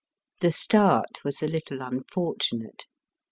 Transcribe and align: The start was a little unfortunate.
The 0.39 0.51
start 0.51 1.23
was 1.23 1.43
a 1.43 1.47
little 1.47 1.81
unfortunate. 1.83 2.87